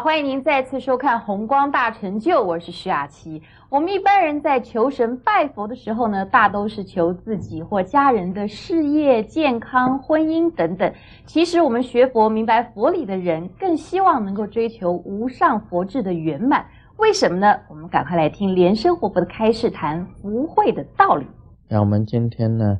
[0.00, 3.42] 欢迎您再次收看《红光大成就》，我是徐雅琪。
[3.68, 10.92] 我们一般人在求神拜佛的时候呢，大都是求自己或家人的事业、健康、婚姻等等。
[11.26, 16.64] 其实我们学佛、明白佛理的人，更希望能够追求无上佛智的圆满。
[16.98, 17.58] 为什么呢？
[17.68, 21.26] 我们赶快来听莲生活佛的开示，谈福慧的道理。
[21.68, 22.78] 那我们今天呢，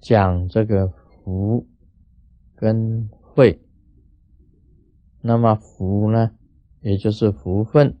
[0.00, 0.88] 讲这个
[1.22, 1.66] 福
[2.56, 3.60] 跟慧。
[5.20, 6.30] 那么福呢，
[6.86, 7.96] 也就是福分；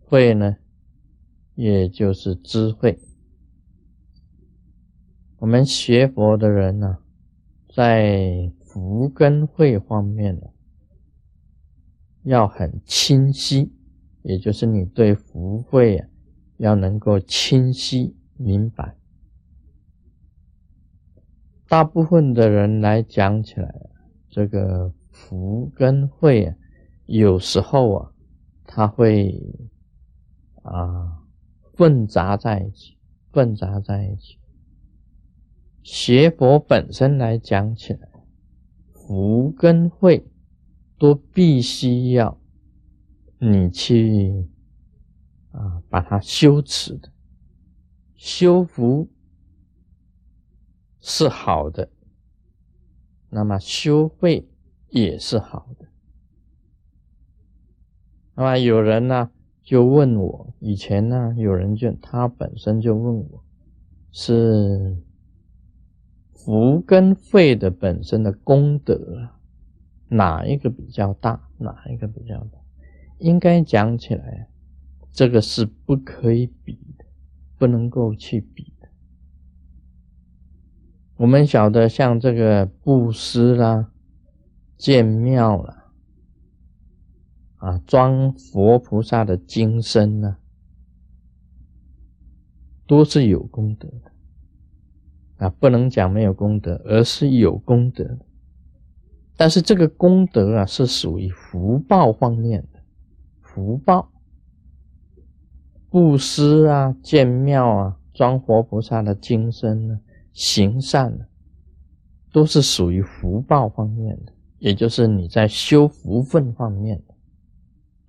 [0.00, 0.56] 慧呢，
[1.54, 2.98] 也就是智慧。
[5.38, 6.98] 我们学佛的人呢，
[7.72, 10.48] 在福跟慧方面呢，
[12.24, 13.72] 要很清晰，
[14.22, 16.08] 也就是你对福慧啊，
[16.56, 18.96] 要能够清晰明白。
[21.68, 23.72] 大部分的人来讲起来，
[24.28, 24.92] 这个。
[25.14, 26.56] 福跟慧啊，
[27.14, 28.12] 有时候啊，
[28.64, 29.38] 它会
[30.62, 31.22] 啊
[31.76, 32.96] 混杂在一起，
[33.30, 34.38] 混杂在一起。
[35.82, 38.08] 学佛本身来讲起来，
[38.94, 40.26] 福跟慧
[40.98, 42.40] 都必须要
[43.38, 44.48] 你去
[45.50, 47.12] 啊把它修持的，
[48.14, 49.10] 修福
[51.00, 51.90] 是好的，
[53.28, 54.48] 那么修慧。
[54.88, 55.88] 也是好的。
[58.34, 59.30] 那么有人呢
[59.62, 63.44] 就问我，以前呢有人就他本身就问我，
[64.10, 64.96] 是
[66.32, 69.28] 福跟慧的本身的功德
[70.08, 71.48] 哪一个比较大？
[71.58, 72.58] 哪一个比较大？
[73.18, 74.48] 应该讲起来，
[75.12, 77.04] 这个是不可以比的，
[77.58, 78.88] 不能够去比的。
[81.16, 83.88] 我们晓得像这个布施啦。
[84.78, 85.81] 建庙了，
[87.62, 90.36] 啊，装佛菩萨的金身呢，
[92.88, 98.18] 都是有功德的，啊，不能讲没有功德，而是有功德。
[99.36, 102.80] 但是这个功德啊，是属于福报方面的，
[103.40, 104.10] 福报，
[105.88, 110.00] 布施啊，建庙啊，装佛菩萨的金身呢，
[110.32, 111.26] 行善呢，
[112.32, 114.32] 都是属于福报方面的。
[114.58, 117.11] 也就是你在修福分方面的，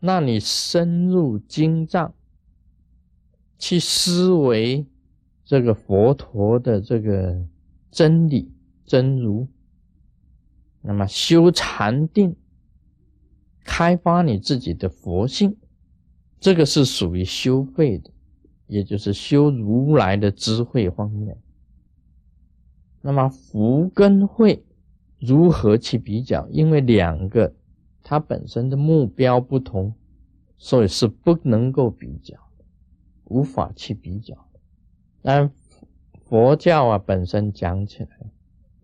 [0.05, 2.13] 那你深入经藏，
[3.57, 4.85] 去思维
[5.45, 7.41] 这个佛陀的这个
[7.89, 8.51] 真理
[8.83, 9.47] 真如，
[10.81, 12.35] 那么修禅定，
[13.63, 15.55] 开发你自己的佛性，
[16.37, 18.11] 这个是属于修慧的，
[18.67, 21.37] 也就是修如来的智慧方面。
[23.01, 24.65] 那么福跟慧。
[25.25, 26.45] 如何去比较？
[26.49, 27.55] 因为两个
[28.03, 29.95] 它本身的目标不同，
[30.57, 32.65] 所以是不能够比较的，
[33.23, 34.59] 无法去比较的。
[35.21, 35.49] 但
[36.25, 38.09] 佛教啊本身讲起来，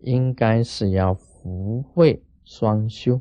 [0.00, 3.20] 应该是要福慧双修，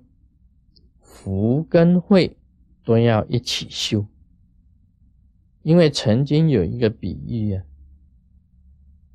[1.02, 2.38] 福跟慧
[2.84, 4.06] 都要一起修。
[5.62, 7.64] 因为曾经有一个比喻啊，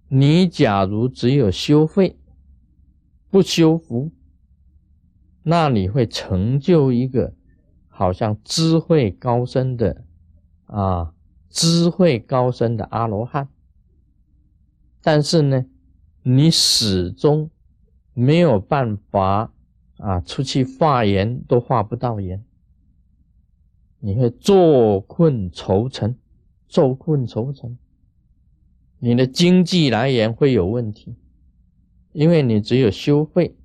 [0.08, 2.16] 你假如只有修慧。
[3.30, 4.12] 不修福，
[5.46, 7.34] 那你会成就一个
[7.88, 10.04] 好像智慧高深的
[10.66, 11.14] 啊，
[11.50, 13.48] 智慧高深的阿罗汉。
[15.02, 15.66] 但是呢，
[16.22, 17.50] 你始终
[18.14, 19.52] 没有办法
[19.98, 22.42] 啊，出去化缘都化不到缘，
[24.00, 26.16] 你会坐困愁城，
[26.66, 27.76] 坐困愁城，
[28.98, 31.14] 你的经济来源会有问题。
[32.12, 33.56] 因为你只有修慧，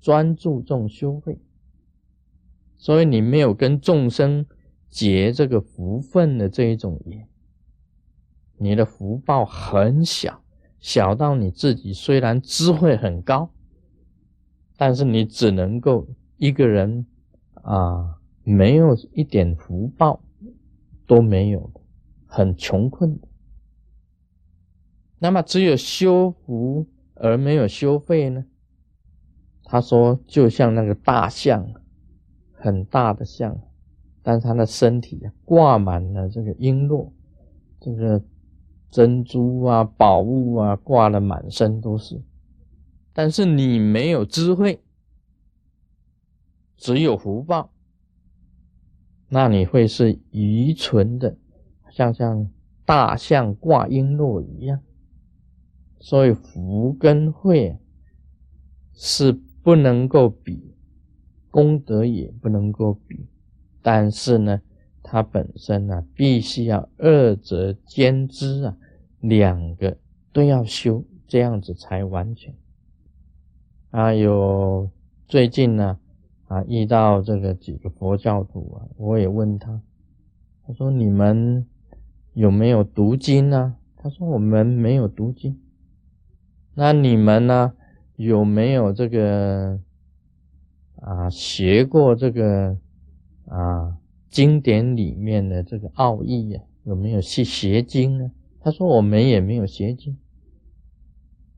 [0.00, 1.38] 专注重修慧，
[2.76, 4.46] 所以你没有跟众生
[4.88, 7.28] 结这个福分的这一种缘，
[8.56, 10.42] 你的福报很小，
[10.80, 13.50] 小到你自己虽然智慧很高，
[14.76, 16.06] 但是你只能够
[16.36, 17.06] 一个人
[17.62, 20.22] 啊，没有一点福报
[21.06, 21.70] 都没有，
[22.26, 23.18] 很穷困。
[25.18, 26.86] 那么只有修福。
[27.20, 28.44] 而没有修费呢？
[29.70, 31.70] 他说，就像那个大象，
[32.54, 33.60] 很大的象，
[34.22, 37.10] 但是他的身体挂满了这个璎珞，
[37.78, 38.22] 这个
[38.90, 42.22] 珍珠啊、宝物啊，挂的满身都是。
[43.12, 44.80] 但是你没有智慧，
[46.78, 47.70] 只有福报，
[49.28, 51.36] 那你会是愚蠢的，
[51.90, 52.48] 像像
[52.86, 54.80] 大象挂璎珞一样。
[56.00, 57.76] 所以福跟慧
[58.94, 59.38] 是
[59.68, 60.72] 不能够比，
[61.50, 63.26] 功德也不能够比，
[63.82, 64.62] 但是呢，
[65.02, 68.78] 它本身呢，必须要二者兼之啊，
[69.20, 69.98] 两个
[70.32, 72.54] 都要修，这样子才完全。
[73.90, 74.88] 啊，有
[75.26, 75.98] 最近呢，
[76.46, 79.82] 啊，遇到这个几个佛教徒啊，我也问他，
[80.66, 81.66] 他说你们
[82.32, 83.76] 有没有读经呢？
[83.98, 85.60] 他说我们没有读经。
[86.72, 87.74] 那你们呢，
[88.18, 89.78] 有没有这个
[90.96, 92.76] 啊学过这个
[93.46, 93.96] 啊
[94.28, 96.60] 经典里面的这个奥义呀？
[96.82, 98.30] 有没有去学经呢？
[98.60, 100.18] 他说我们也没有学经。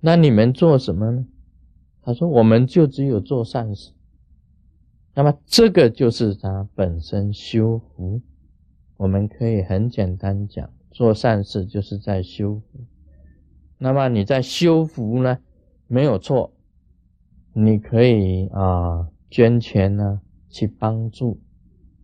[0.00, 1.26] 那你们做什么呢？
[2.02, 3.92] 他说：“我们就只有做善事，
[5.14, 8.20] 那么这个就是他本身修福。
[8.96, 12.80] 我们可以很简单讲，做善事就是在修福。
[13.78, 15.38] 那么你在修福呢，
[15.90, 16.54] 没有错，
[17.52, 21.40] 你可以啊捐钱呢去帮助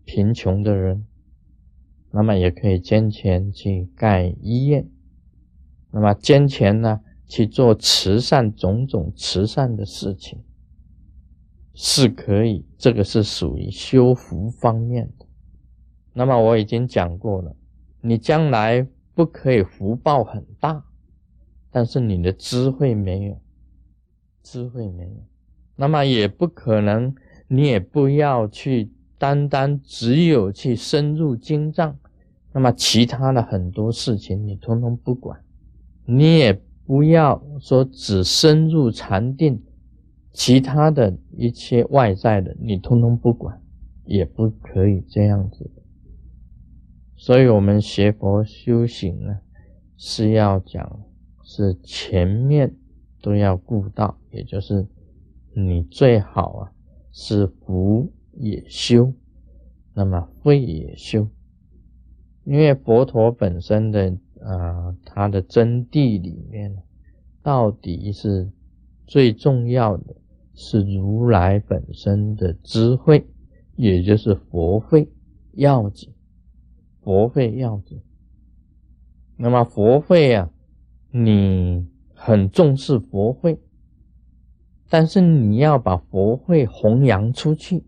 [0.05, 1.07] 贫穷的人，
[2.11, 4.89] 那么也可以捐钱去盖医院，
[5.93, 10.45] 那么捐钱呢。”去做慈善，种种慈善的事情
[11.75, 15.27] 是可以，这个是属于修福方面的。
[16.13, 17.57] 那么我已经讲过了，
[18.01, 20.85] 你将来不可以福报很大，
[21.73, 23.41] 但是你的智慧没有，
[24.49, 25.23] 智慧没有，
[25.75, 27.13] 那么也不可能，
[27.49, 31.99] 你也不要去单单只有去深入经藏，
[32.53, 35.41] 那么其他的很多事情你通通不管，
[36.05, 36.63] 你也。
[36.89, 39.61] 不要说只深入禅定，
[40.33, 43.61] 其他的一切外在的你通通不管，
[44.05, 45.69] 也不可以这样子。
[47.17, 49.37] 所以，我们学佛修行呢，
[49.97, 51.01] 是要讲
[51.43, 52.73] 是前面
[53.21, 54.87] 都要顾到，也就是
[55.55, 56.73] 你最好啊
[57.11, 59.13] 是福也修，
[59.95, 61.27] 那么慧也修，
[62.45, 64.17] 因为佛陀本身的。
[64.43, 66.77] 啊，它的真谛里面，
[67.43, 68.53] 到底是
[69.07, 70.15] 最重要的，
[70.55, 73.27] 是如来本身的智慧，
[73.77, 75.09] 也就是佛慧
[75.53, 76.13] 要紧，
[77.01, 78.01] 佛慧要紧。
[79.37, 80.53] 那么佛慧啊，
[81.11, 83.59] 你很重视佛慧，
[84.89, 87.85] 但是你要把佛慧弘扬出去，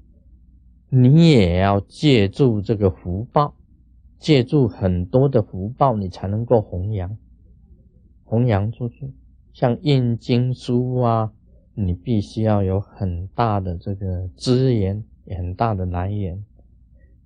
[0.89, 3.55] 你也要借助这个福报。
[4.19, 7.17] 借助很多的福报，你才能够弘扬，
[8.25, 9.13] 弘扬出去。
[9.53, 11.33] 像印经书啊，
[11.75, 16.45] 你必须要有很大的这个资源，很大的来源。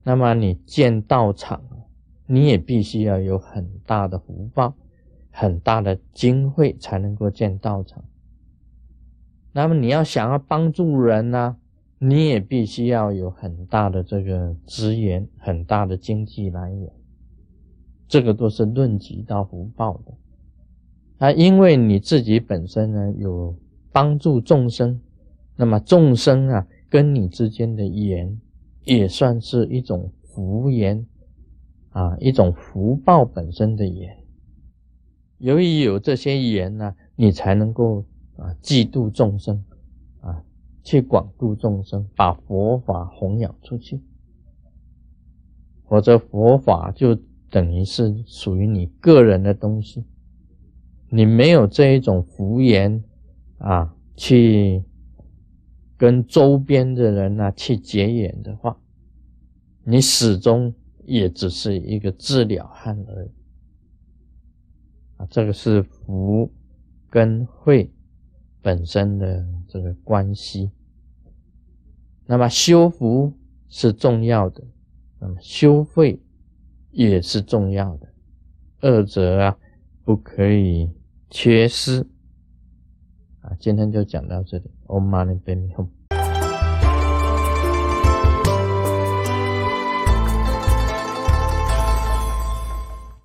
[0.02, 1.62] 那么你建道场，
[2.26, 4.75] 你也必须要有很大的福报，
[5.30, 8.04] 很大的经费才能够建道场。
[9.52, 11.56] 那么你要想要帮助人呢？
[11.99, 16.90] 你也必须要有很大的这个资源，很大的经济来源，
[18.08, 20.12] 这个都是论及到福报的。
[21.19, 23.54] 啊，因为你自己本身呢有
[23.93, 25.00] 帮助众生，
[25.54, 28.37] 那么众生啊跟你之间的缘，
[28.82, 31.06] 也算是一种福缘
[31.90, 34.16] 啊，一种福报本身的缘。
[35.38, 38.04] 由于有这些缘呢，你才能够
[38.37, 39.64] 啊嫉妒众生
[40.20, 40.44] 啊。
[40.84, 44.00] 去广度众生，把佛法弘扬出去，
[45.87, 47.14] 否则佛法就
[47.49, 50.04] 等于是属于你个人的东西。
[51.09, 53.04] 你没有这一种福缘
[53.59, 54.83] 啊，去
[55.97, 58.76] 跟周边的人啊去结缘的话，
[59.85, 63.30] 你始终也只是一个治疗汉而已。
[65.18, 66.50] 啊，这个是福
[67.09, 67.91] 跟慧
[68.62, 69.45] 本身的。
[69.69, 70.71] 这个关系，
[72.26, 73.33] 那么修福
[73.71, 74.62] 是重要的，
[75.19, 76.21] 那么修慧
[76.90, 78.07] 也是重要的，
[78.81, 79.59] 二者啊
[80.04, 80.90] 不可以
[81.31, 82.07] 缺失。
[83.40, 85.88] 啊，今天就讲到这里，Om Mani Padme Hum。